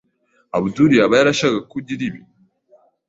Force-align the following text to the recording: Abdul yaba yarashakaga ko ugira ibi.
Abdul 0.57 0.91
yaba 0.99 1.13
yarashakaga 1.19 1.59
ko 1.69 1.73
ugira 1.79 2.01
ibi. 2.07 2.19